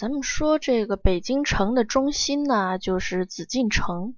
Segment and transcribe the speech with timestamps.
[0.00, 4.14] 咱们说这个北京城的中心呢，就是紫禁城。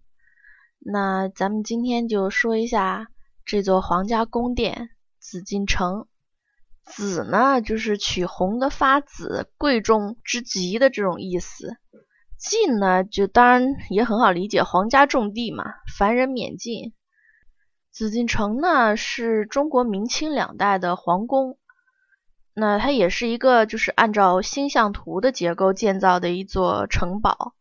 [0.79, 3.09] 那咱们今天就说一下
[3.45, 6.07] 这座皇家宫殿——紫禁城。
[6.85, 11.77] 紫呢，就是取红的发紫，贵重之极的这种意思。
[12.39, 15.65] 禁呢，就当然也很好理解，皇家重地嘛，
[15.99, 16.93] 凡人免进。
[17.91, 21.59] 紫禁城呢，是中国明清两代的皇宫。
[22.55, 27.55] 那它也是一个，就是按照星象图的结构建造的一座城堡。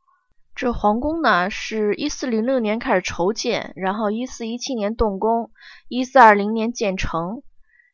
[0.53, 5.51] 这皇宫呢，是一四零六年开始筹建，然后一四一七年动工，
[5.87, 7.41] 一四二零年建成。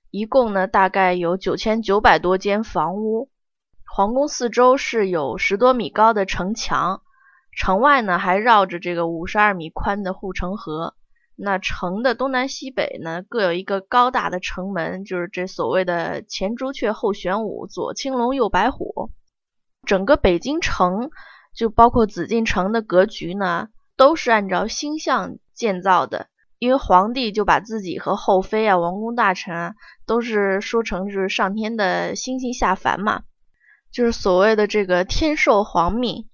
[0.10, 3.30] 一共呢，大概有九千九百多间房屋。
[3.86, 7.02] 皇宫四周是有十多米高的城墙，
[7.56, 10.96] 城外呢还绕着这个五十二米宽的护城河。
[11.40, 19.12] 那城的东南西北呢，各有一个高大的城门，就是这所谓的前朱雀后玄武，左青龙右白虎。
[19.86, 21.12] 整个北京城，
[21.56, 26.28] 就包括紫禁城的格局呢，都是按照星象建造的。
[26.58, 29.76] 因为皇帝就把自己和后妃啊、王公大臣啊，
[30.08, 33.22] 都是说成是上天的星星下凡嘛，
[33.92, 36.28] 就是所谓的这个天授皇命。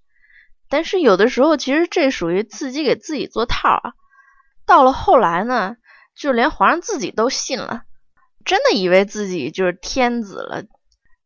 [0.69, 3.93] 但是有的时候，其实这属于自己给自己做套啊。
[4.65, 5.75] 到了后来呢，
[6.15, 7.83] 就连皇上自己都信了，
[8.45, 10.63] 真的以为自己就是天子了，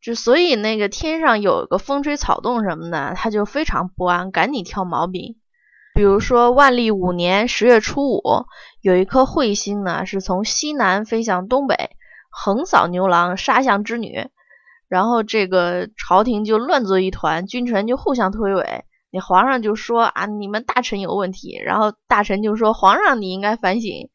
[0.01, 5.35] 就所以那个天上有个风吹草动什么的，他就非常不安，赶紧挑毛病。
[5.93, 8.21] 比如说万历五年十月初五，
[8.81, 11.91] 有一颗彗星呢，是从西南飞向东北，
[12.29, 14.29] 横扫牛郎，杀向织女，
[14.87, 18.81] 然后这个朝廷就乱作一团，君臣就互相推诿。
[19.09, 24.09] 你皇上就说啊，你们大臣有问题，然后大臣就说皇上你应该反省。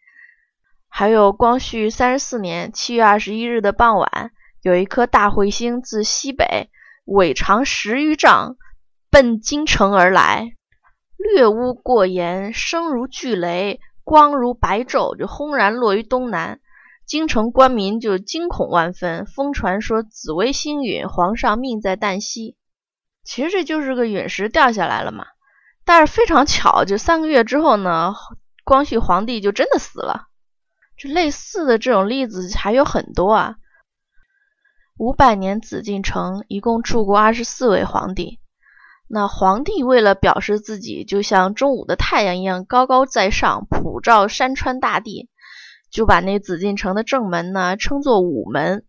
[0.89, 6.69] 还有光绪三十四年七月二十一日的傍晚，有一颗大彗星自西北，
[7.07, 8.57] 尾长十余丈，
[9.11, 10.53] 奔京城而来，
[11.17, 16.61] 掠屋过檐，声如巨雷，光如白昼，就轰然落于东南。
[17.07, 22.57] 京城官民就惊恐万分，疯传说紫微星陨，皇上命在旦夕。
[23.25, 25.27] 其实这就是个陨石掉下来了嘛，
[25.85, 28.15] 但是非常巧，就三个月之后呢，
[28.65, 30.29] 光绪皇帝就真的死了。
[30.97, 33.57] 这类似的这种例子还有很多啊。
[34.99, 38.41] 五百年紫禁城一共住过二十四位皇帝，
[39.09, 45.29] 那皇帝为了表示自己就像中午的太阳一样高高在上，普照山川大地，
[45.91, 48.85] 就把那紫禁城的正门呢称作午门。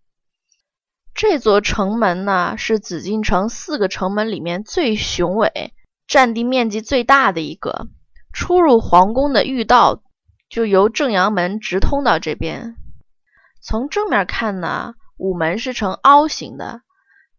[1.16, 5.74] 这座城门呢，是紫禁城四个城门里面最雄伟、
[6.07, 7.88] 占地面积最大的一个。
[8.34, 10.02] 出入皇宫的御道
[10.50, 12.75] 就由正阳门直通到这边。
[13.62, 16.81] 从正面看呢，午门是呈凹形的，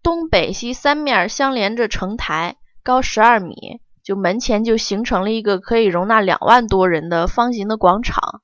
[0.04, 8.40] 东北西三面相连着城台，高十二米，就门前就形成了一个可以容纳两万多人的方形的广场。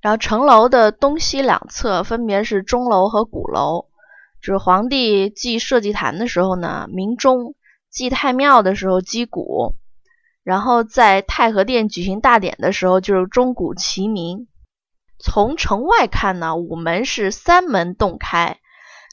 [0.00, 3.87] 然后城楼的东西两侧分别是钟楼和鼓楼。
[4.40, 7.54] 就是皇帝祭社稷坛的时候呢，鸣钟；
[7.90, 9.74] 祭太庙的时候击鼓；
[10.44, 14.46] 然后在太和殿举行大典的时候，就是钟鼓齐鸣。
[15.18, 18.58] 从城外看呢，午门是三门洞开；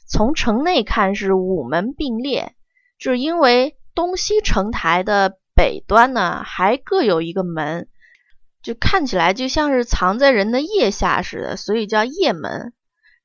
[0.08, 2.54] 从城内看是五门并列。
[2.98, 7.88] 就是因为东西城台的北端呢，还各有一个门，
[8.62, 12.72] 就看起来就像是藏在人的腋下似的，所以叫腋门。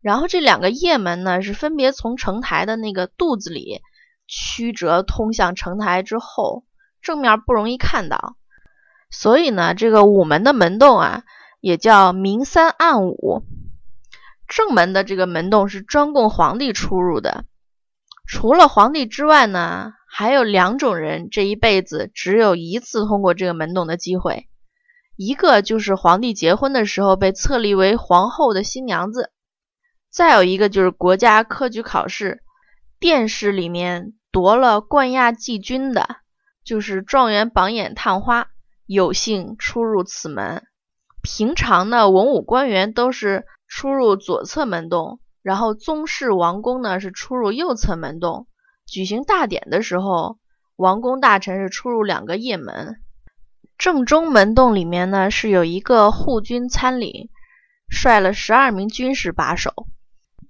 [0.01, 3.81] 然后这两个驿门呢，是分别从城台的那个肚子里
[4.27, 6.63] 曲折通向城台之后，
[7.01, 8.35] 正面不容易看到，
[9.11, 11.23] 所以呢，这个午门的门洞啊，
[11.59, 13.43] 也叫明三暗五。
[14.47, 17.45] 正门的这个门洞是专供皇帝出入的，
[18.27, 24.49] 除了皇帝之外呢，还有两种人这一辈子只有一次通过这个门洞的机会，
[25.15, 29.31] 一个就是皇帝结婚的时候被册立为皇后的新娘子。
[30.11, 32.43] 再有一个就是国家科举考试
[32.99, 36.17] 殿试里面夺了冠亚季军的，
[36.65, 38.49] 就是状元榜眼探花，
[38.85, 40.63] 有幸出入此门。
[41.23, 48.47] 平常呢，文武官员都是出入左侧门洞，然后宗室王公呢是出入右侧门洞。
[48.85, 50.39] 举行大典的时候，
[50.75, 52.97] 王公大臣是出入两个驿门。
[53.77, 57.29] 正中门洞里面呢是有一个护军参领，
[57.89, 59.87] 率了十二名军士把守。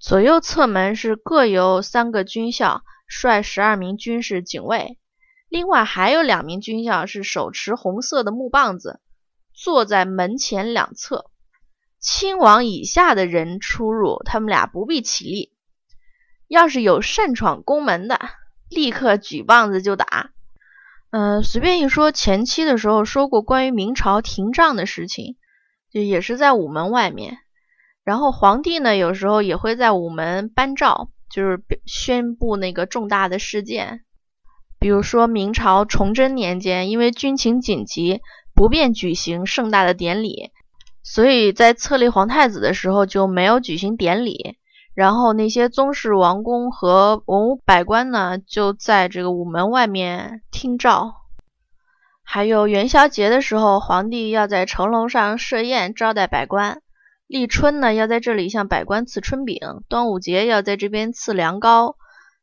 [0.02, 4.98] 左右侧门是各由三个军校率十二名军士警卫，
[5.48, 8.98] 另外还有两名军校是手持红色的木棒子，
[9.54, 11.30] 坐在门前两侧。
[12.00, 15.52] 亲王以下的人出入，他们俩不必起立。
[16.48, 18.18] 要是有擅闯宫门的，
[18.68, 20.32] 立刻举棒子就打。
[21.12, 25.36] 嗯，随便一说，前期的时候说过关于明朝廷杖的事情，
[25.92, 27.38] 就也是在午门外面。
[28.04, 34.00] 然后皇帝呢，有时候也会在午门颁诏，就是宣布那个重大的事件。
[34.80, 38.20] 比如说明朝崇祯年间，因为军情紧急，
[38.54, 40.50] 不便举行盛大的典礼，
[41.04, 44.56] 所以在册立皇太子的时候就没有举行典礼。
[44.94, 51.14] 然后那些宗室王公和文武百官呢，就在这个午门外面听诏。
[52.24, 56.78] 还有元宵节的时候，皇帝要在城楼上设宴招待百官；
[57.32, 59.56] 立春呢，要在这里向百官赐春饼；
[59.88, 61.96] 端午节要在这边赐凉糕；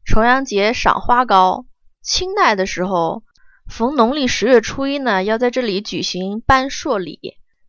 [0.03, 1.67] 重阳节赏花糕。
[2.01, 3.21] 清代的时候，
[3.67, 7.19] 逢农历十月初一呢，要在这里举行颁朔礼。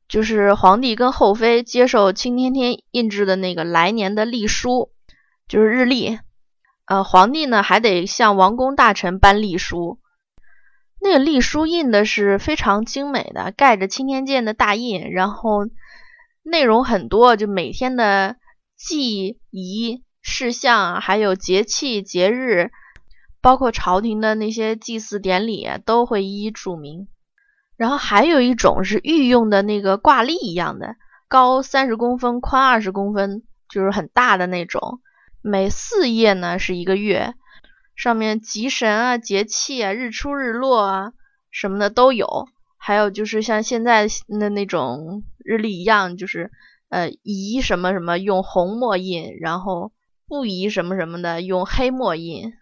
[0.09, 4.91] 就是皇帝跟后妃接受钦天天印制的那个来年的历书，
[5.47, 6.19] 就是日历。
[6.87, 9.99] 呃，皇帝呢还得向王公大臣颁历书，
[11.03, 15.67] 那个历书印的是非常精美的，盖着钦天监的大印，然后
[16.43, 18.37] 内容很多，就每天的
[18.77, 22.71] 祭仪事项，还有节气节日，
[23.41, 27.09] 包括朝廷的那些祭祀典礼，都会一一注明。
[27.77, 30.97] 然后还有一种是御用的那个挂历一样的，
[31.29, 35.01] 高三十公分，宽二十公分，就是很大的那种。
[35.43, 37.35] 每四页呢是一个月，
[37.97, 41.13] 上面吉神啊、节气啊、日出日落啊
[41.51, 42.49] 什么的都有。
[42.77, 44.07] 还有就是像现在
[44.39, 46.51] 的那种日历一样，就是
[46.89, 49.93] 呃宜什么什么用红墨印，然后
[50.27, 52.53] 不宜什么什么的用黑墨印。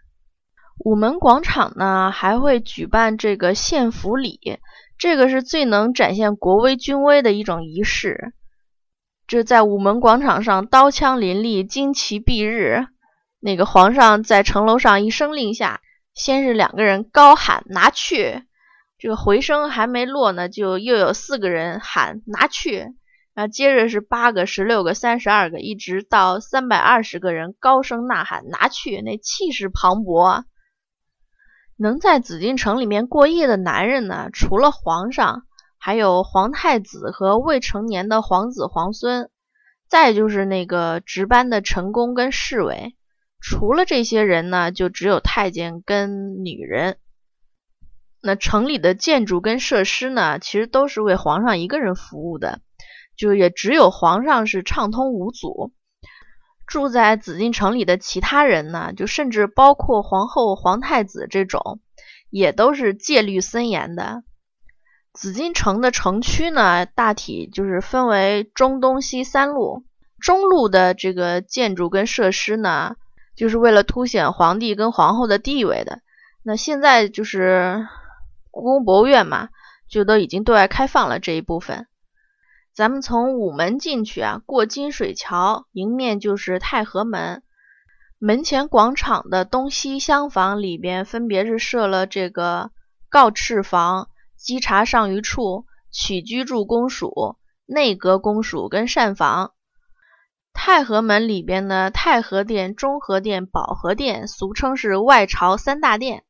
[0.85, 4.61] 午门广场呢还会举办这个献俘礼。
[4.97, 8.33] 这个是最能展现国威军威的一种仪式，
[9.29, 12.87] 就在午门广场上，刀枪林立，旌旗蔽日。
[13.39, 15.81] 那个皇上在城楼上一声令下，
[16.15, 18.43] 先是两个人高喊“拿去”，
[18.99, 22.95] 这个回声还没落呢，就又有四个人喊“拿去”，
[23.33, 30.43] 然后接着是八个、十六个、三十二个，一直到三百二十个人高声呐喊“拿去”，那气势磅礴。
[31.77, 35.45] 能在紫禁城里面过夜的男人呢，除了皇上，
[35.79, 39.31] 还有皇太子和未成年的皇子皇孙，
[39.89, 42.97] 再就是那个值班的臣工跟侍卫。
[43.41, 46.97] 除了这些人呢，就只有太监跟女人。
[48.29, 52.61] 那城里的建筑跟设施呢，其实都是为皇上一个人服务的，
[53.17, 55.73] 就也只有皇上是畅通无阻。
[56.67, 61.81] 住在紫禁城里的其他人呢，就甚至包括皇后、皇太子这种，
[62.29, 64.25] 也都是戒律森严的。
[65.15, 69.87] 紫禁城的城区呢，大体就是分为中、东、西三路。
[70.21, 72.97] 中路的这个建筑跟设施呢，
[73.35, 76.01] 就是为了凸显皇帝跟皇后的地位的。
[76.43, 77.89] 那现在就是
[78.59, 79.51] 故宫博物院嘛，
[79.89, 81.87] 就都已经对外开放了这一部分。
[82.75, 87.45] 咱们从午门进去啊，过金水桥，迎面就是太和门。
[88.19, 92.73] 门前广场的东西厢房里边，分别是设了这个
[93.09, 99.53] 告敕房、稽查上虞处、取居住公署、内阁公署跟膳房。
[100.53, 106.25] 太和门里边呢，太和殿、中和殿、保和殿，俗称是外朝三大殿。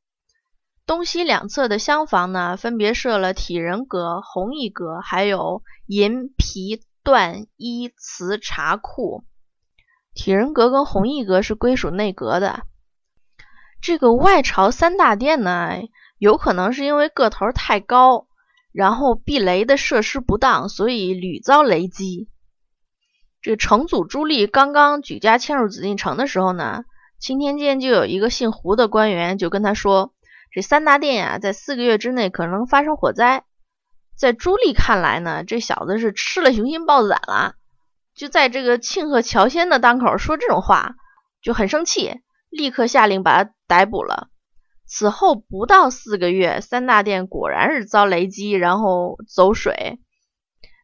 [0.88, 9.22] 东西两侧的厢房呢，分别设了体仁阁、弘毅阁，还有银皮缎衣瓷茶库。
[10.14, 12.62] 体仁阁跟弘毅阁是归属内阁的。
[13.82, 15.72] 这个外朝三大殿呢，
[16.16, 18.26] 有可能是因为个头太高，
[18.72, 22.30] 然后避雷的设施不当，所以屡遭雷击。
[23.42, 26.84] 这成祖朱棣刚刚举家迁入紫禁城的时候呢，
[27.20, 30.14] 钦天监就有一个姓胡的官员就跟他说。
[30.50, 33.44] 这三大殿呀，在四个月之内可能发生火灾。
[34.16, 37.54] 在朱棣看来呢，这小子是吃了雄心豹子胆了，
[38.14, 40.96] 就在这个庆贺乔迁的当口说这种话，
[41.40, 44.28] 就很生气，立刻下令把他逮捕了。
[44.86, 50.00] 此后不到四个月，三大殿果然是遭雷击，然后走水。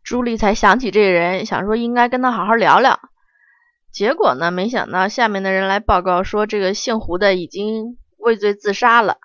[0.05, 3.01] 朱棣才想起这个人，想说应该跟他好好聊聊。
[3.91, 9.17] 结果呢，没想到下面的人来报告说，这个姓胡的已经畏罪自杀了。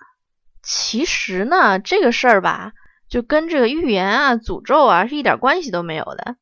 [0.61, 2.73] 其实呢，这个事儿吧，
[3.09, 6.35] 就跟这个预言啊、诅咒啊是一点关系都没有的。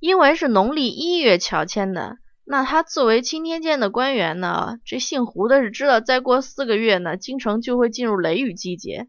[0.00, 9.08] 因为是农历一月乔迁的，那他作为钦天监的官员呢，这姓胡的是知道，再过四个月呢，京城就会进入雷雨季节。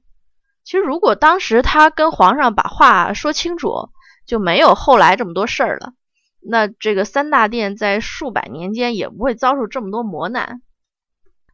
[0.64, 3.90] 其实如果当时他跟皇上把话说清楚，
[4.26, 5.94] 就没有后来这么多事儿了。
[6.42, 10.62] 那这个三大殿在数百年间也不会遭受这么多磨难。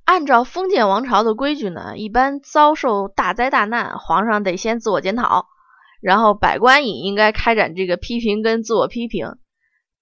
[0.05, 5.47] 按照封建王朝的规矩呢，一般遭受大灾大难，皇上得先自我检讨，
[5.99, 9.35] 然后百官也应该开展这个批评跟自我批评。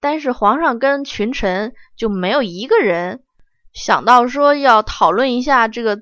[0.02, 3.24] 但是皇上跟群臣就没有一个人
[3.74, 6.02] 想到说要讨论一下这个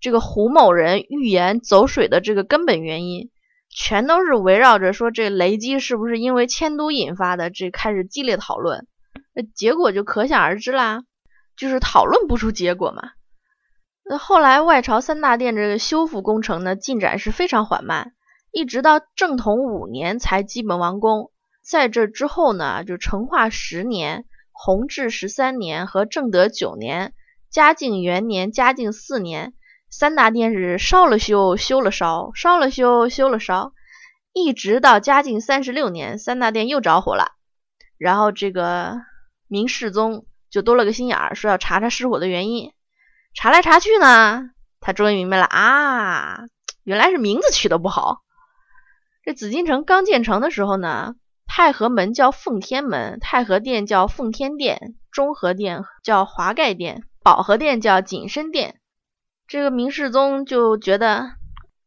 [0.00, 3.30] 这个胡某人预言走水的这个根本原因，
[3.68, 8.86] 全都是围绕着说这雷击是不是因为迁都引发的，这开始激烈讨论。
[9.34, 11.02] 那结果就可想而知啦，
[11.58, 13.10] 就是讨论不出结果嘛。
[14.08, 18.12] 那后来外朝三大殿这个修复工程呢，进展是非常缓慢，
[18.52, 21.32] 一直到正统五年才基本完工。
[21.68, 27.14] 在这之后呢，就成化十年、弘治十三年和正德九年、
[27.50, 29.54] 嘉靖元年、嘉靖四年，
[29.90, 33.72] 三大殿是烧了修，修了烧，烧了修，修了烧，
[34.32, 37.32] 一直到嘉靖三十六年，三大殿又着火了。
[37.98, 39.00] 然后这个
[39.48, 42.70] 明世宗就多了个心眼儿，说要查查失火的原因。
[43.36, 44.50] 查来查去呢，
[44.80, 46.40] 他终于明白了啊，
[46.82, 48.22] 原来是名字取得不好。
[49.22, 51.14] 这紫禁城刚建成的时候呢。
[51.48, 58.80] 太和门叫奉天门，太和殿叫奉天殿，中和殿叫华盖殿，保和殿叫景深殿。
[59.46, 61.30] 这个明世宗就觉得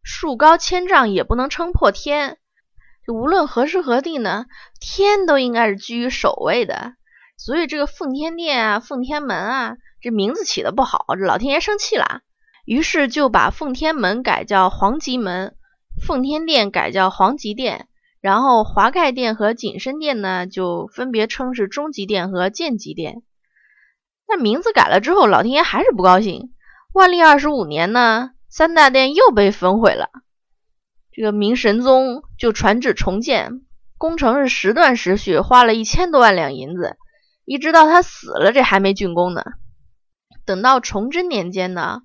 [0.01, 2.39] 树高千丈也不能撑破天，
[3.08, 4.46] 无论何时何地呢，
[4.79, 6.94] 天都应该是居于首位的。
[7.38, 12.22] 所以这个奉天殿啊、奉天门啊，这名字起的不好，这老天爷生气了，
[12.65, 15.56] 于是就把奉天门改叫皇极门，
[16.06, 17.88] 奉天殿改叫皇极殿。
[18.22, 23.24] 然后华盖殿和景深殿呢，就分别称是中极殿和建极殿。
[24.27, 26.53] 那名字改了之后，老天爷还是不高兴。
[26.94, 30.10] 万历二十五年呢，三大殿又被焚毁了。
[31.13, 33.62] 这个明神宗就传旨重建，
[33.98, 36.98] 工程是时断时续，花了一千多万两银子，
[37.46, 39.44] 一直到他死了，这还没竣工呢。
[40.50, 42.01] 等到崇祯年间呢，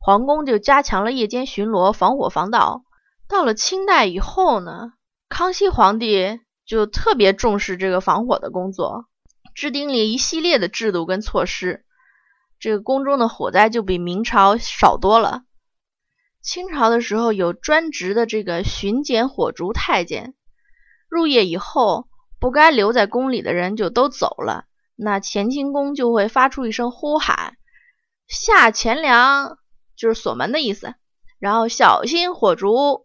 [0.00, 2.84] 皇宫就加强了夜间巡逻，防火防盗。
[3.28, 4.94] 到了清代以后呢。
[5.28, 9.04] 康熙皇帝就特别重视这个防火的工作，
[9.54, 11.84] 制定了一系列的制度跟措施，
[12.58, 15.42] 这个宫中的火灾就比明朝少多了。
[16.40, 20.32] 清朝的时候有专职的这个巡检火烛太监，
[21.08, 22.08] 入夜以后
[22.40, 24.64] 不该留在宫里的人就都走了，
[24.96, 27.56] 那乾清宫就会发出一声呼喊
[28.32, 29.58] ：“下钱粮”，
[29.94, 30.94] 就是锁门的意思，
[31.38, 33.04] 然后小心火烛。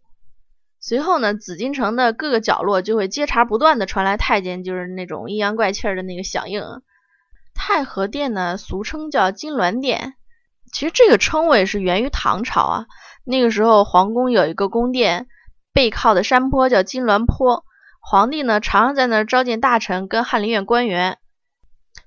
[0.80, 6.64] 随后呢，紫禁城的各个角落就会接茬不断的传来太监就是那种阴阳怪气的那个响应。
[7.54, 10.14] 太和殿呢，俗称叫金銮殿，
[10.72, 12.86] 其实这个称谓是源于唐朝啊。
[13.26, 15.28] 那个时候皇宫有一个宫殿，
[15.74, 17.66] 背靠的山坡叫金銮坡，
[18.00, 21.18] 皇帝呢常常在那儿召见大臣跟翰林院官员。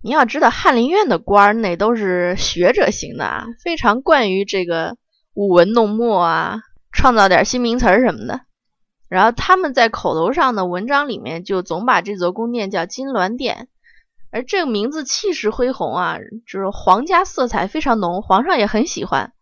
[0.02, 4.96] 你要知道，翰林院的官儿那都是学者型的啊，非常惯于这个
[5.34, 8.40] 舞文弄墨啊，创造点新名词什么的。
[9.10, 13.68] 然后他们在口头上的文章里面就总把这座宫殿叫金銮殿，
[14.30, 16.16] 而这个名字气势恢宏啊，
[16.46, 19.32] 就是皇家色彩非常浓，皇上也很喜欢，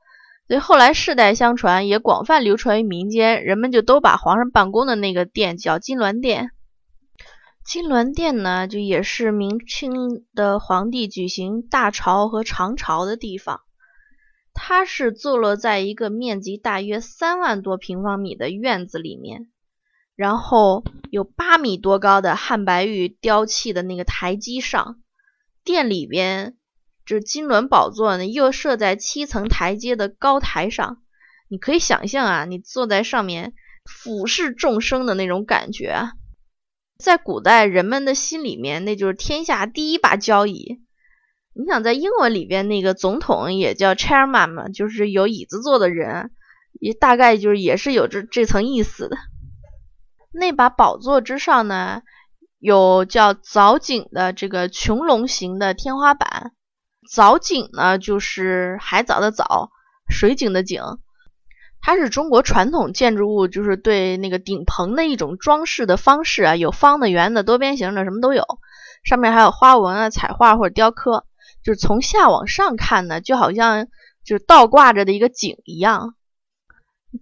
[0.49, 6.51] 所以后来世代相传，也广泛流传于民间，人们就都把皇上办公的那个殿叫金銮殿。
[7.69, 13.61] 金銮殿呢，就也是明清的皇帝举行大朝和长朝的地方。
[14.55, 19.51] 它是坐落在一个面积大约三万多平方米的院子里面。
[20.17, 25.03] 然后有八米多高的汉白玉雕砌的那个台基上，
[25.63, 26.57] 殿里边
[27.05, 31.03] 这金銮宝座呢，又设在七层台阶的高台上。
[31.49, 33.53] 你可以想象啊，你坐在上面
[33.85, 36.09] 俯视众生的那种感觉，
[36.99, 40.81] 在古代人们的心里面，那就是天下第一把交椅。
[41.55, 46.33] 你想在英文里边那个总统也叫 chairman 嘛，就是有椅子坐的人，
[46.81, 49.17] 也大概就是也是有这这层意思的。
[50.33, 52.03] 那把宝座之上呢，
[52.59, 56.53] 有叫藻井的这个穹隆形的天花板。
[57.09, 59.71] 藻井呢，就是海藻的藻，
[60.09, 60.83] 水井的井。
[61.81, 68.45] 它是中国传统建筑物，就是对那个顶棚的一种装饰的方式啊，有方的、圆的、多边形的，什么都有。
[69.05, 71.25] 上面还有花纹啊、彩画或者雕刻，
[71.63, 73.87] 就是从下往上看呢，就好像
[74.25, 76.15] 就是倒挂着的一个井一样。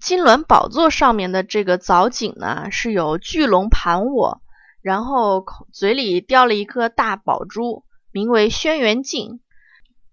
[0.00, 4.40] 金銮宝座上面的这个藻井呢，是有巨龙盘卧，
[4.82, 9.40] 然后嘴里叼了一颗大宝珠，名为轩辕镜，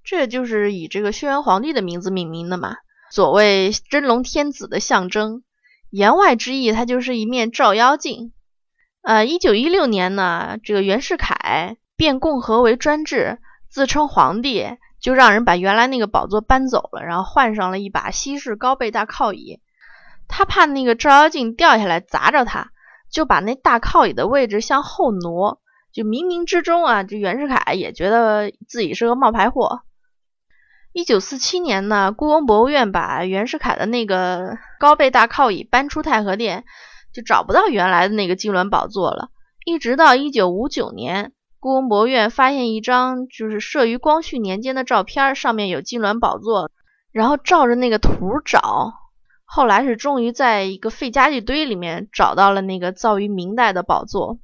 [0.03, 2.75] 这就是以这个轩辕皇帝的名字命名的嘛，
[3.13, 5.43] 所谓真龙天子的象征。
[5.91, 8.33] 言外之意，它就是一面照妖镜。
[9.03, 13.37] 呃，一九一六年呢，这个袁世凯变共和为专制，
[13.69, 14.65] 自称皇帝，
[14.99, 19.59] 就让人把原来那个宝座搬走了，然后换上了一把西式高背大靠椅。
[20.27, 22.71] 他怕那个照妖镜掉下来砸着他，
[23.11, 25.61] 就把那大靠椅的位置向后挪。
[25.91, 29.83] 就冥冥之中啊，这袁世凯也觉得自己是个冒牌货。
[30.93, 36.65] 一九四七年呢，故宫博物院把袁世凯的那个高背大靠椅搬出太和殿，
[37.11, 39.31] 就找不到原来的那个金銮宝座了。
[39.65, 46.69] 一直到一九五九年，故宫博物院发现一张就是摄于光绪年间的照片，上面有金銮宝座，
[47.11, 48.93] 然后照着那个图找，
[49.45, 54.37] 后来是终于在一个废家具堆里面找到了那个造于明代的宝座。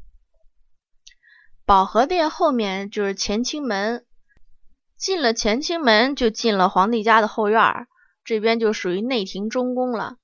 [1.63, 4.03] 保和殿后面就是乾清门，
[4.99, 7.87] 进了乾清门就进了皇帝家的后院儿，
[8.25, 10.17] 这边就属于内廷中宫了。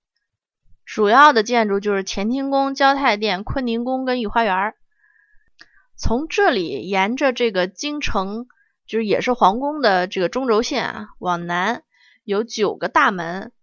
[0.86, 4.74] 主要的建筑就是乾清宫、交泰殿、坤宁宫跟御花园。
[5.96, 8.48] 从这里沿着这个京城，
[8.86, 11.84] 就是也是皇宫的这个中轴线啊，往南
[12.26, 13.54] 有九个大门，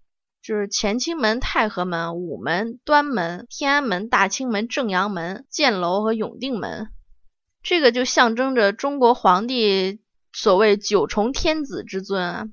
[0.40, 6.88] 就是乾清门、太和门、午门、端门、天安门、大清门、正阳门、箭楼和永定门。
[7.62, 10.00] 这个就象征着中国皇帝
[10.32, 12.48] 所谓九重天子之尊啊，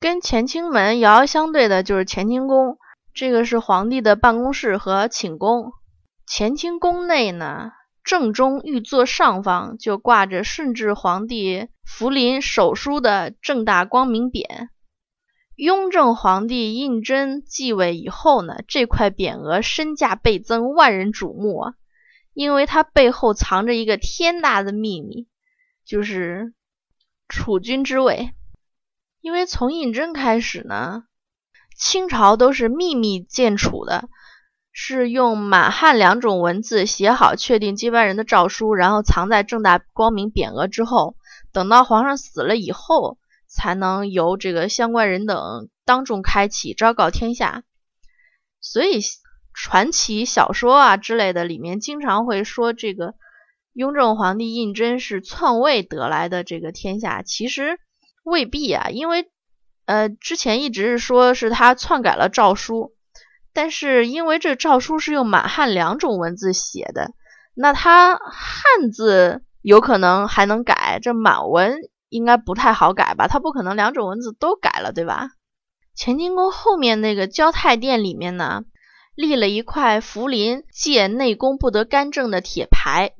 [0.00, 2.78] 跟乾清门遥遥相对的就是乾清宫，
[3.14, 5.72] 这个是皇帝的办公室和寝宫。
[6.26, 7.70] 乾清宫内呢，
[8.02, 14.68] 正中御座上方就挂着顺治皇帝福临手书的正大光明匾。
[15.54, 21.74] 雍正皇帝胤禛继位以后呢，这块匾额身价倍增，万人瞩目啊。
[22.32, 25.28] 因为它背后藏着一个天大的秘密，
[25.84, 26.52] 就是
[27.28, 28.32] 储君之位。
[29.20, 31.04] 因为从胤禛开始呢，
[31.76, 34.08] 清朝都是秘密建储的，
[34.72, 41.16] 是用满汉两种文字写好确定接班人的诏书，然后藏在正大光明匾额之后，
[41.52, 47.64] 等到皇上死了以后，才能由这个相关人等当众开启，昭告天下。
[48.60, 49.00] 所以。
[49.56, 53.14] 传奇小说啊之类的，里面经常会说这个
[53.74, 57.78] 雍正皇帝胤禛是篡位得来的这个天下，其实
[58.22, 59.28] 未必啊，因为
[59.84, 62.94] 呃之前一直是说是他篡改了诏书，
[63.52, 67.10] 但是因为这诏书是用满汉两种文字写的，
[67.52, 73.26] 那他汉字有可能还能改，这满文应该不太好改吧？
[73.26, 75.30] 他不可能两种文字都改了，对吧？
[75.98, 78.62] 乾清宫后面那个交泰殿里面呢？
[79.16, 83.12] 立了一块福临借内宫不得干政的铁牌，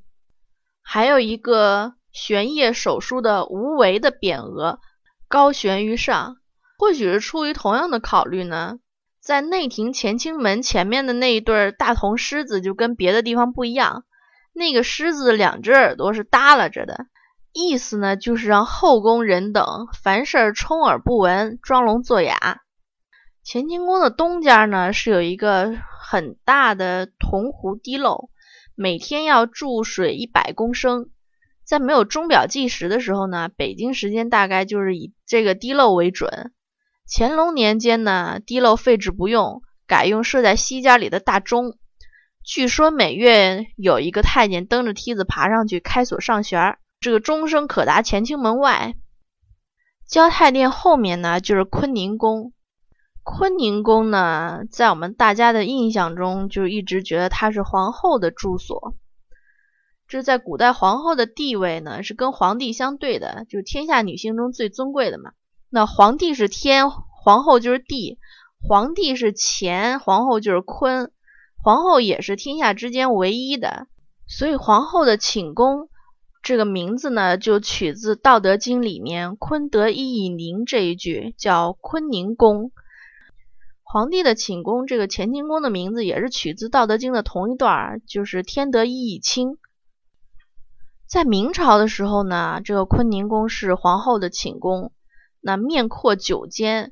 [0.85, 4.79] 还有一个玄烨手书的无为的匾额
[5.27, 6.37] 高悬于上。
[6.77, 8.79] 或许是出于同样的考虑呢，
[9.21, 14.05] 在内廷乾清门前面的那一对大铜狮子就跟别的地方不一样，
[14.53, 17.07] 那个狮子两只耳朵是耷拉着的，
[17.53, 22.61] 意思呢就是让后宫人等凡事充耳不闻，装聋作哑。
[23.47, 28.31] 乾清宫的东家呢，是有一个很大的铜壶滴漏，
[28.75, 31.11] 每天要注水一百公升。
[31.65, 36.53] 在没有钟表计时的时候呢，北京时间大概就是以这个滴漏为准。
[37.11, 41.79] 乾隆年间呢，滴漏废止不用，改用设在西间里的大钟。
[42.43, 48.95] 据说每月有一个太监蹬着梯子爬上去开锁上弦，这个钟声可达乾清门外。
[50.07, 52.53] 交泰殿后面呢，就是坤宁宫。
[53.25, 58.95] 坤宁宫呢，在我们大家的印象中，就一直觉得它是皇后的住所。
[60.07, 65.33] 这在古代，皇后的地位呢是跟皇帝相对的，就是天下女性中最尊贵的嘛。
[65.71, 68.19] 那皇帝是天，皇后就是地；
[68.61, 71.11] 皇帝是乾，皇后就是坤，
[71.63, 73.87] 皇后也是天下之间唯一的。
[74.27, 75.89] 所以，皇后的寝宫
[76.43, 82.71] 这个名字呢，就取自《道德经》里面“坤德一以宁”这一句，叫坤宁宫。
[83.95, 89.57] 皇帝的寝宫，这个乾清宫的名字也是取自《道德经》的同一段，就是“天德一以清”。
[91.07, 94.91] 在明朝的时候呢，这个坤宁宫是皇后的寝宫，
[95.41, 96.91] 那面阔九间，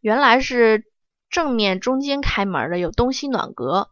[0.00, 0.82] 原来是
[1.30, 3.90] 正面中间开门的，有东西暖阁。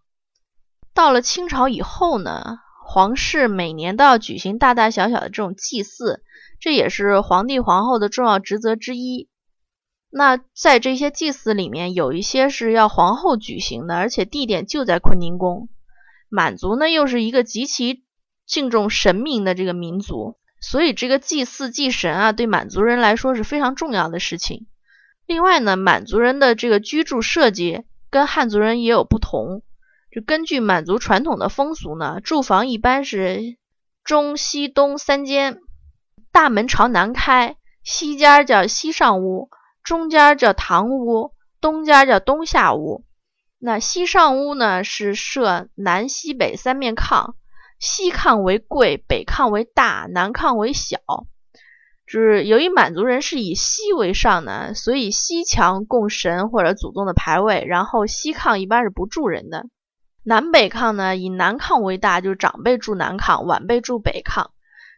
[0.92, 6.24] 到了清朝以后呢，皇室每年都要举行大大小小的这种祭祀，
[6.58, 9.28] 这也是皇帝皇后的重要职责之一。
[10.10, 15.68] 那在这些祭祀里面，有一些是要皇后举行的，而且地点就在坤宁宫。
[16.28, 18.04] 满族呢又是一个极其
[18.46, 24.66] 敬重神明的这个民族，所以这个祭祀祭神啊，对满族人来说是非常重要的事情。
[25.26, 29.62] 另外呢，满族人的这个居住设计跟汉族人也有不同。
[30.10, 33.56] 就根据满族传统的风俗呢，住房一般是
[34.02, 35.60] 中西东三间，
[36.32, 37.54] 大门朝南开。
[37.84, 39.48] 西间叫西上屋，
[39.82, 43.04] 中间叫堂屋，东间叫东下屋。
[43.58, 47.34] 那西上屋呢是设南西北三面炕，
[47.78, 50.98] 西炕为贵，北炕为大，南炕为小。
[52.06, 59.66] 就是由于满族人是以西为上呢，所以西墙供神或者祖宗的牌位，然后西炕一般是不住人的。
[60.24, 64.48] 南北炕呢以南炕为大，就是长辈住南炕，晚辈住北炕。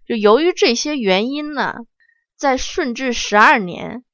[0.06, 1.80] 就由于这些原因呢，
[2.36, 4.04] 在顺治十二年，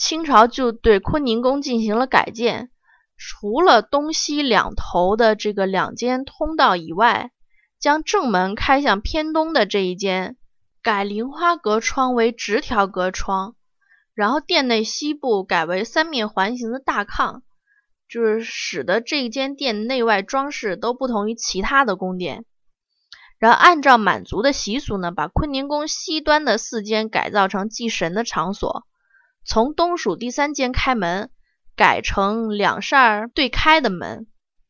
[0.00, 2.70] 清朝就对坤宁宫进行了改建。
[3.18, 7.32] 除了东西两头的这个两间通道以外，
[7.78, 10.38] 将正门开向偏东的这一间
[10.82, 13.56] 改菱花格窗为直条格窗，
[14.14, 17.42] 然后殿内西部改为三面环形的大炕，
[18.08, 22.46] 就是使得这一间殿内外装饰都不同于其他的宫殿。
[23.38, 28.86] 然后按照满族的习俗呢，把坤宁宫西端的四间改造成祭神的场所，
[29.44, 31.30] 从东数第三间开门。
[31.76, 34.26] 改成两扇对开的门，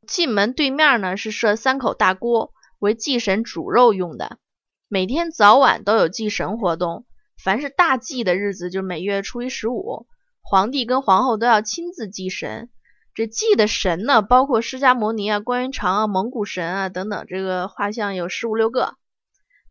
[0.06, 4.38] 进门对面呢是设三口大锅，为祭神煮肉用的。
[4.87, 7.06] 每天早晚都有祭神活动，
[7.42, 10.06] 凡是大祭的日子，就每月初一十五，
[10.40, 12.70] 皇帝跟皇后都要亲自祭神。
[13.12, 18.94] 这祭的神呢，包括释迦牟尼啊、关云长啊、蒙古神啊等等，这个画像有十五六个。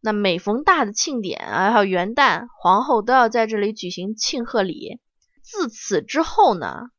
[0.02, 5.00] 那每逢大的庆典啊，还有元旦，皇后都要在这里举行庆贺礼。
[5.42, 6.90] 自此之后呢？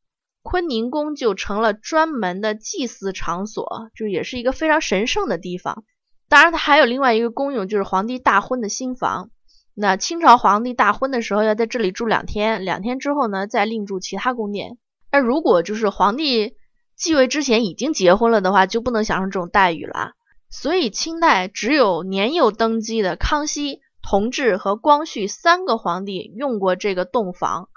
[0.42, 5.84] 坤宁宫就成了专门的祭祀场所，就也是一个非常神圣的地方。
[6.30, 9.30] 当然，它还有另外一个功用，就是皇帝大婚的新房。
[9.74, 14.78] 那清朝皇帝大婚的时候要在这里住两天，两天之后呢再另住其他宫殿。
[15.12, 16.54] 那如果就是皇帝
[16.96, 20.12] 继位之前已经结婚了的话，就不能享受这种待遇了。
[20.50, 27.68] 所以清代只有年幼登基的康熙、同治和光绪三个皇帝用过这个洞房。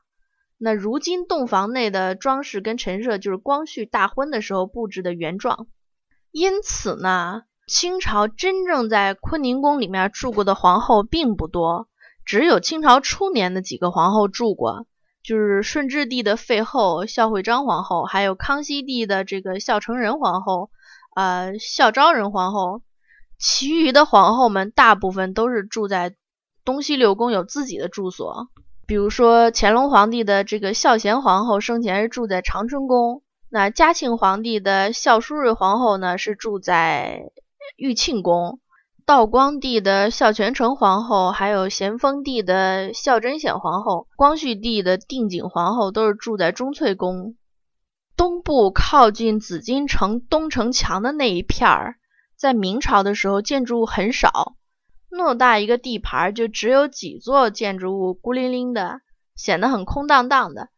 [0.57, 5.67] 那如今洞房内的装饰跟陈设就是光绪大婚的时候布置的原状，
[6.31, 11.89] 因此呢，清朝真正在坤宁宫里面住过的皇后并不多，
[12.25, 14.87] 只有清朝初年的几个皇后住过，
[15.21, 20.69] 就是顺治帝的废后孝惠章皇后，还有康熙帝的这个孝成仁皇后，
[21.15, 22.81] 呃，孝昭仁皇后，
[23.37, 26.15] 其余的皇后们大部分都是住在
[26.65, 28.49] 东西六宫有自己的住所。
[28.85, 37.31] 比如说乾隆皇帝的这个孝贤皇后生前是住在长春宫，那嘉庆皇帝的孝淑瑞皇后呢是住在
[37.77, 38.59] 玉庆宫，
[39.05, 47.35] 道光帝的孝全成皇后，还有咸丰帝的孝贞显皇后，光绪帝的定景皇后都是住在中翠宫。
[48.15, 51.95] 东部靠近紫禁城东城墙的那一片儿，
[52.35, 54.55] 在明朝的时候建筑物很少。
[55.09, 59.01] 偌大一个地盘，就只有几座建筑物，孤零零的，
[59.35, 60.69] 显得很空荡荡的。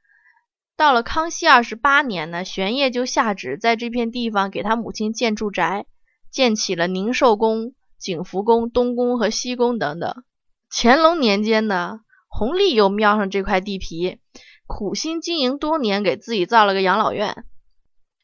[0.77, 5.85] 到了康熙二十八年呢，玄烨就下旨在这片地方给他母亲建住宅，
[6.31, 10.23] 建起了宁寿宫、景福宫、东宫和西宫等等。
[10.69, 14.19] 乾隆年间呢，弘历又瞄上这块地皮，
[14.67, 17.45] 苦心经营多年，给自己造了个养老院。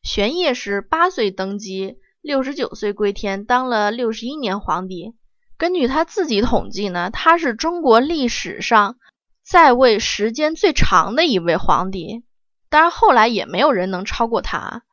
[0.02, 5.14] 玄烨是八岁登基，六十九岁归天，当了六十一年皇帝。
[5.58, 8.98] 根据他自己统计呢，他是中国历史上
[9.46, 12.24] 在位时间最长的一位皇帝，
[12.70, 14.84] 当然后来也没有人能超过他。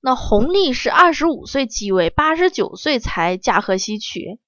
[0.00, 4.38] 那弘历是二十五岁继位，八十九岁才驾鹤西去，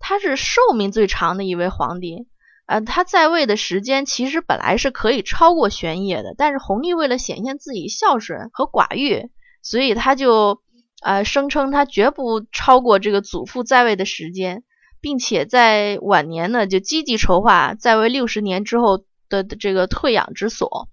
[0.00, 2.26] 他是寿命最长的一位皇帝。
[2.70, 9.28] 呃，他在位的时间其实本来是可以超过玄烨的，但是弘历为了显现自己孝顺和寡欲，
[9.60, 10.60] 所以他就
[11.02, 14.62] 呃声称他绝不超过这个祖父在位的时间。
[15.02, 20.90] 并且在晚年呢，就积极筹划在位六十年之后的这个退养之所。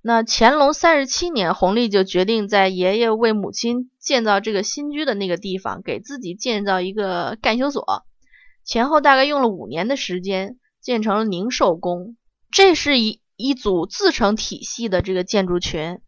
[0.00, 7.84] 那乾隆三十七年，弘历就决定在爷爷为母亲建造这个新居的那个地方，给自己建造一个干休所。
[8.64, 12.16] 前后大概用了五年的时间，建成了宁寿宫。
[12.50, 16.00] 这是一一组自成体系的这个建筑群，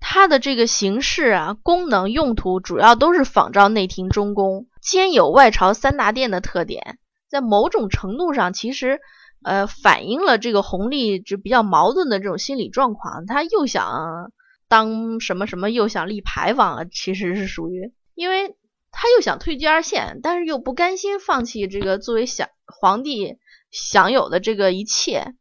[0.00, 4.66] 它的这个形式啊、功能、用途主要都是仿照内廷中宫。
[4.80, 9.00] 兼有外朝三大殿的特点，在某种程度上，其实
[9.42, 13.26] 呃反映了这个弘历就比较矛盾的这种心理状况。
[13.26, 14.32] 他又想
[14.68, 18.56] 当什么什么，又想立牌坊，其实是属于，因为
[18.90, 22.46] 他又想退居二线，但是又不甘心放弃这个作为小
[22.80, 23.36] 皇帝
[23.70, 25.34] 享有的这个一切，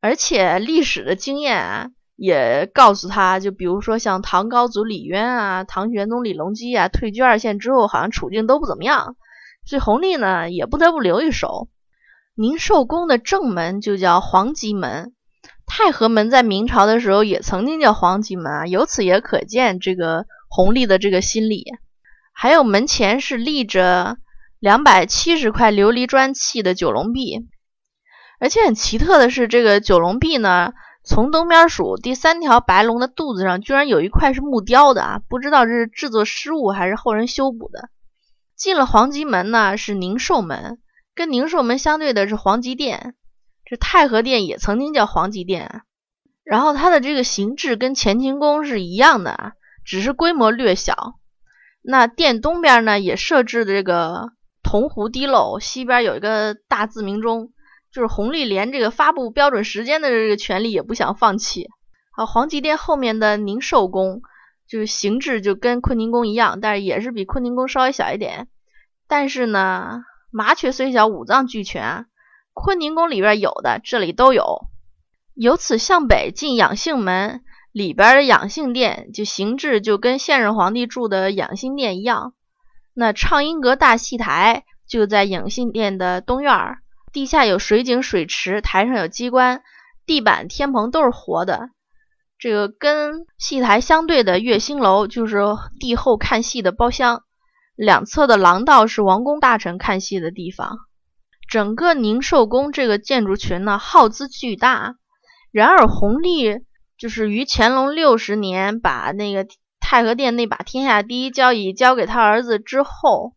[0.00, 1.90] 而且历史的经验啊。
[2.14, 9.16] 也告诉他，就比如说像唐高祖李渊啊，唐玄宗李隆基啊，退居二线之后，好像处境都不怎么样。
[9.66, 11.68] 所以弘历呢，也不得不留一手。
[12.36, 15.14] 宁寿宫的正门就叫皇极门，
[15.66, 21.64] 太和门在明朝的时候也曾经叫黄极门啊，由此也可见这个弘历的这个心理。
[22.32, 24.18] 还有门前是立着
[24.60, 27.48] 两百七十块琉璃砖砌的九龙壁，
[28.42, 30.72] 而且很奇特的是，这个九龙壁呢，
[31.04, 37.88] 从东边数第三条白龙的肚子上居然有一块是木雕的啊，不知道这是制作失误还是后人修补的。
[38.56, 40.80] 进了黄极门呢，是宁寿门，
[41.14, 43.14] 跟宁寿门相对的是黄极殿，
[43.64, 45.82] 这太和殿也曾经叫黄极殿，
[46.42, 49.52] 然后它的这个形制跟乾清宫是一样的，
[49.84, 51.14] 只是规模略小。
[51.80, 54.32] 那殿东边呢，也设置的这个
[54.64, 57.52] 铜壶滴漏，西边有一个大字明钟，
[57.92, 61.68] 就是弘历连这个发布标准时间的这个权利也不想放弃。
[62.16, 64.22] 好，黄极殿后面的宁寿宫，
[64.68, 68.48] 就是形制就跟坤宁宫一样，但是也是比坤宁宫稍微小一点。
[69.06, 72.06] 但是呢，麻雀虽小，五脏俱全，
[72.52, 74.66] 坤宁宫里边有的，这里都有。
[75.34, 77.42] 由此向北进养性门。
[77.72, 82.34] 里边的养性殿就形制就跟现任皇帝住的养心殿一样。
[82.92, 86.81] 那畅音阁大戏台就在养性殿的东院儿，
[87.12, 89.62] 地下有水井水池，台上有机关，
[90.06, 91.70] 地板天棚都是活的。
[92.38, 95.38] 这个跟戏台相对的月星楼就是
[95.78, 97.22] 帝后看戏的包厢，
[97.76, 100.78] 两侧的廊道是王公大臣看戏的地方。
[101.48, 104.96] 整个宁寿宫这个建筑群呢，耗资巨大，
[105.50, 106.64] 然而弘历。
[106.98, 109.44] 就是于乾隆六十年把那个
[109.80, 113.34] 太和殿那把天下第一交椅交给他儿子之后，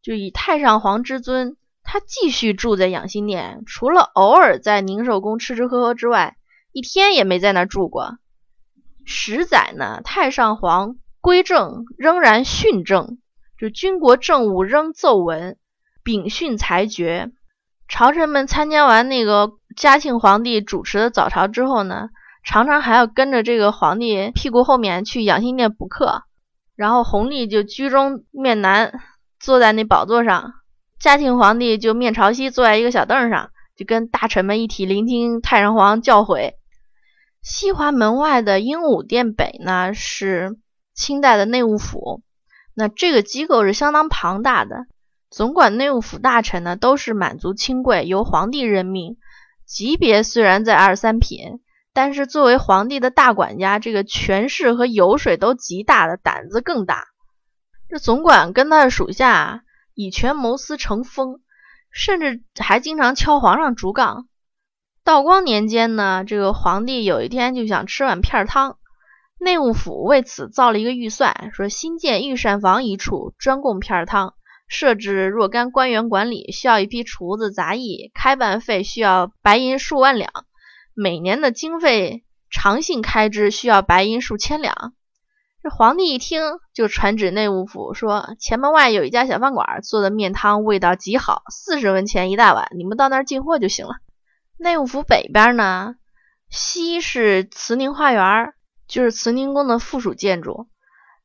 [0.00, 1.56] 就以太上皇之尊，
[1.92, 6.36] 他继续住在养心殿，除了偶尔在宁寿宫吃吃喝喝之外，
[6.70, 8.18] 一天也没在那儿住过。
[9.04, 13.18] 十载呢，太上皇归政仍然训政，
[13.58, 15.58] 就军国政务仍奏闻，
[16.04, 17.32] 秉训裁决。
[17.88, 22.10] 朝臣们参加完那个嘉庆皇帝主持的早朝之后呢。
[22.44, 26.22] 常常还要跟着这个皇帝屁股后面去养心殿补课，
[26.76, 29.00] 然后弘历就居中面南，
[29.40, 30.52] 坐在那宝座上；
[31.00, 36.52] 嘉庆皇帝就面朝西，坐在一个小凳上，就跟大臣们一起聆听太上皇教诲。
[37.42, 40.58] 西华门外的鹦鹉殿北呢，是
[40.92, 42.20] 清代的内务府，
[42.74, 44.84] 那这个机构是相当庞大的，
[45.30, 49.16] 总管内务府大臣呢都是满族亲贵，由皇帝任命，
[49.64, 51.60] 级别虽然在二三品。
[51.94, 57.06] 但是作为皇帝的大管家，这个权势和油水都极大的，胆子更大。
[57.88, 59.62] 这总管跟他的属下
[59.94, 61.40] 以权谋私成风，
[61.90, 64.28] 甚至还经常敲皇上竹杠。
[65.02, 68.78] 道光年间呢，这个皇帝有一天就想吃碗片汤，
[69.38, 74.34] 内务府为此造了一个预算，说新建御膳房一处，专供片汤，
[74.68, 80.30] 设置若干官员管理，需要一批厨子杂役，开办费需要白银数万两。
[80.94, 84.92] 每年的经费常性开支需要白银数千两。
[85.62, 86.40] 这皇帝一听，
[86.72, 93.96] 就传旨内务府说：“前门外有一家小饭馆，做的面汤味道极好，四十文钱一大碗，你们到那儿进货就行了。”
[94.56, 95.96] 内务府北边呢，
[96.48, 98.54] 西是慈宁花园，
[98.88, 100.66] 就是慈宁宫的附属建筑；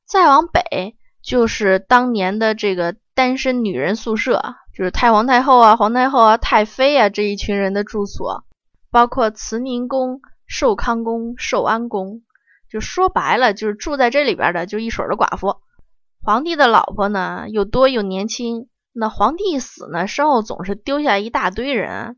[0.05, 8.43] 再往北就是当年的这个单身女人宿舍，就是太皇太后啊、皇太后啊、太妃啊这一群人的住所。
[8.91, 12.21] 包括慈宁宫、寿康宫、寿安宫，
[12.75, 15.61] 就说白了，就是住在这里边的，就一水的寡妇。
[16.21, 18.67] 皇帝的老婆呢，又多又年轻。
[18.91, 22.17] 那皇帝一死呢，身后总是丢下一大堆人。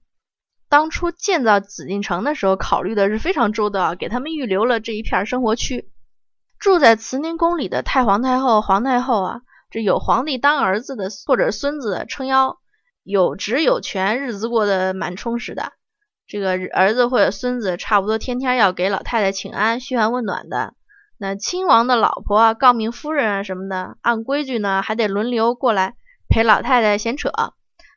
[0.68, 5.92] 当初建造紫禁城的时候，考虑的是非常周到，给他们预留了这一片生活区。
[6.58, 12.58] 住在慈宁宫里的太皇太后、皇太后啊，这有皇帝当儿子的或者孙子撑腰，
[13.04, 15.74] 有职有权，日子过得蛮充实的。
[16.28, 20.74] 这个儿子或者孙子差不多天天要给老太太请安、嘘寒问暖的。
[21.18, 25.96] 那亲王的老婆啊、诰命夫人啊什么的，按规矩呢还得轮流过来
[26.30, 27.32] 陪老太太闲扯。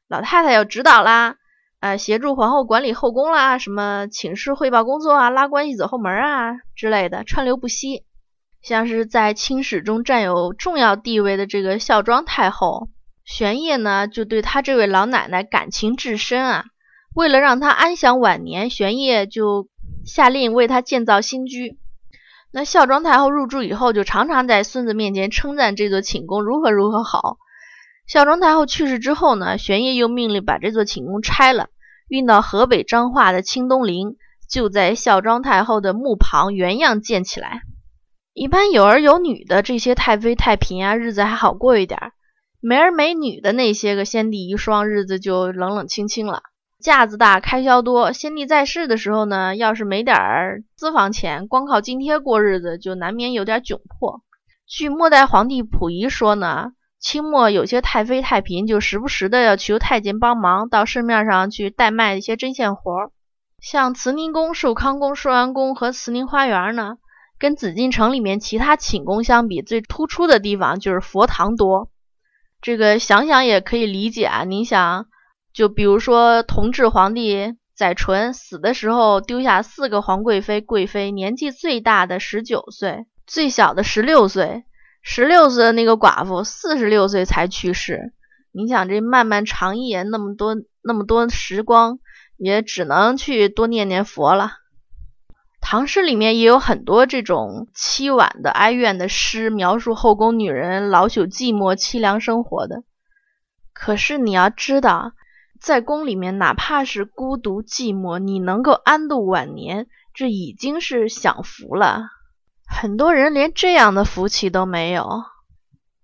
[0.08, 1.36] 老太太要指导啦，
[1.80, 8.04] 呃，协助皇后管理后宫啦，什么请示汇报工作啊、拉关系走后门啊之类的，川流不息。
[8.62, 12.88] 像是在清史中占有重要地位的这个孝庄太后，
[13.24, 16.64] 玄烨呢就对她这位老奶奶感情至深啊。
[17.14, 19.68] 为了让他安享晚年，玄烨就
[20.04, 21.78] 下令为他建造新居。
[22.52, 27.38] 那孝庄太后入住以后，就常常在孙子面前称赞这座寝宫如何如何好。
[28.06, 31.68] 孝庄太后去世之后呢，玄烨又命令把这座寝宫拆了，
[32.08, 34.16] 运到河北彰化的清东陵，
[34.48, 37.62] 就在孝庄太后的墓旁原样建起来。
[38.32, 41.98] 一般有儿有女的这些太妃太嫔啊，日子还好过一点；
[42.60, 46.42] 没儿没女的那些个先帝遗孀，日子就冷冷清清了。
[46.80, 48.12] 架子大，开销多。
[48.12, 54.22] 先帝在世的时候呢，要是没点儿私房钱，光靠津贴过日子，就难免有点窘迫。
[54.66, 63.10] 据末代皇帝溥仪说呢，清末有些太妃太嫔，就时不时的要求太监帮忙到市面上去代卖一些针线活儿。
[63.60, 66.96] 像慈宁宫、寿康宫、寿安宫和慈宁花园呢，
[67.38, 71.90] 跟紫禁城里面其他寝宫相比，最突出的地方就是佛堂多。
[72.62, 75.06] 这个想想也可以理解啊，你想。
[75.60, 84.64] 就比如说，同治皇帝载淳死的时候，丢下四个皇贵妃、贵妃，年纪最大的十九岁，最小的十六岁。
[85.02, 88.14] 十六岁的那个寡妇，四十六岁才去世。
[88.52, 91.98] 你想，这漫漫长夜，那么多那么多时光，
[92.38, 94.52] 也只能去多念念佛了。
[95.60, 102.82] 唐诗里面也有很多这种凄婉的哀怨的诗，描述后宫女人老朽寂寞、凄凉生活的。
[103.74, 105.12] 可是你要知道。
[105.60, 112.04] 在宫里面，哪怕是孤独寂寞，你能够安度晚年，这已经是享福了。
[112.66, 115.22] 很多人连这样的福气都没有。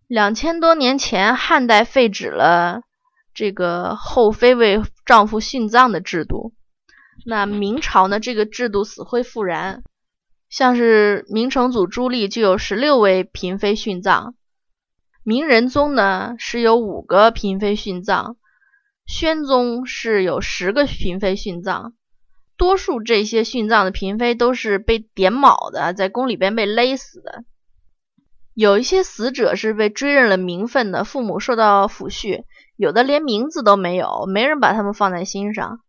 [0.06, 2.82] 两千多年前，汉代废止了
[3.32, 6.52] 这个后妃为丈夫殉葬的制度。
[7.24, 8.20] 那明朝呢？
[8.20, 9.82] 这个制度死灰复燃，
[10.50, 14.34] 像是明成祖朱棣就有十六位嫔妃殉葬，
[15.24, 18.36] 明仁宗呢是有五个嫔妃殉葬。
[19.06, 21.94] 宣宗是有十个嫔妃殉葬，
[22.56, 27.44] 多数这些殉葬的嫔妃都是被点卯的，在宫里边被勒死的。
[28.52, 32.44] 有一些死者是被追认了名分的，父母受到抚恤，
[32.76, 35.80] 有的连名字都没有，没人把他们放在心上。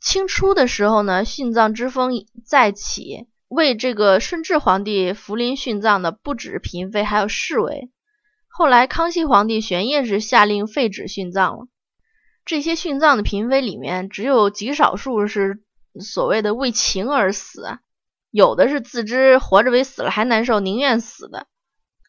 [0.00, 2.12] 清初的时候呢，殉葬之风
[2.44, 7.90] 再起，为这个顺治皇帝福临殉葬的不止嫔妃，还有侍卫。
[8.48, 11.66] 后来康熙皇帝玄烨是下令废止殉葬了。
[12.46, 15.62] 这些殉葬的嫔妃里面，只有极少数是
[16.00, 17.80] 所谓的为情而死，
[18.30, 21.48] 有的是自知活着比死了还难受，宁愿死的。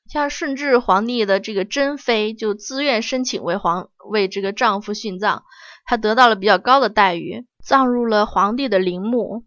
[0.07, 5.43] 像顺治皇帝的这个珍妃，就自愿申请为皇为这个丈夫殉葬，
[5.85, 9.43] 她得到了比较高的待遇，葬入了皇帝的陵墓。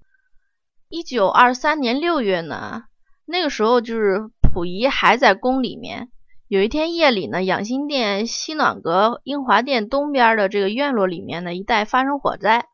[0.88, 2.82] 一九二三年六月呢，
[3.24, 6.10] 那个时候就是溥仪还在宫里面。
[6.50, 12.66] 有一天夜里呢，养心殿西暖阁英华殿东边的这个院落里面呢，一带发生火灾，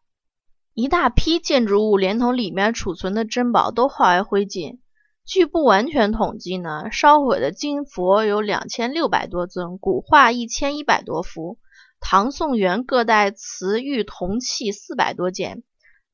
[0.72, 4.78] 一大批建筑物连同里面储存的珍宝都化为灰烬。
[5.26, 11.58] 据不完全统计呢，烧毁的金佛有两千六百多尊，古画一千一百多幅，
[12.00, 15.62] 唐宋元各代瓷玉铜器四百多件，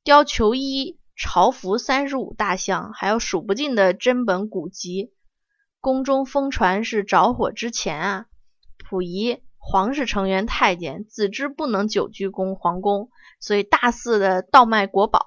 [0.05, 5.13] 貂裘衣朝服三十五大项，还有数不尽的珍本古籍。
[5.83, 8.27] 宫中疯传是着火之前啊，
[8.89, 15.27] 溥仪、皇室成员、太监自知不能久居宫皇宫，所以大肆的倒卖国宝。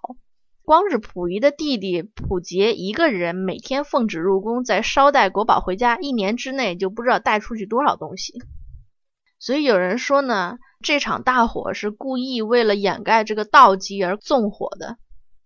[0.63, 8.41] 光是溥仪的弟弟溥杰一个人，每天奉旨入宫，再捎带国宝回家，一年之内就不知道带出去多少东西。
[9.38, 14.96] 所以有人说呢，这场大火是故意为了掩盖这个盗机而纵火的。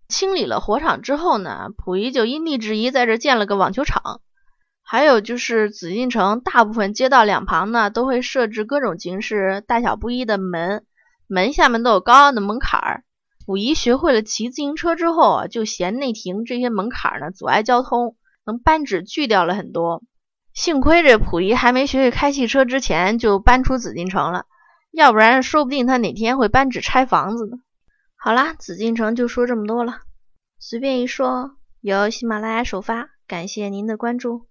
[0.08, 4.22] 清理了火场之后呢，溥仪就因地制宜在这建了个网球场。
[4.92, 10.84] 还有就是紫禁城大部分街道两旁呢，都会设置各种形式、大小不一的门，
[11.28, 13.04] 门下面都有高傲的门槛儿。
[13.46, 18.16] 溥仪学会了骑自行车之后啊，就嫌内廷这些门槛儿呢阻碍交通，
[18.48, 20.02] 能搬纸锯掉了很多。
[20.56, 24.48] 幸亏这溥仪还没学会开汽车之前就搬出紫禁城了，
[24.90, 27.58] 要不然说不定他哪天会搬纸拆房子呢。
[28.18, 30.00] 好啦，紫禁城就说这么多了，
[30.58, 31.58] 随便一说。
[31.80, 34.49] 由喜马拉雅首发，感谢您的关注。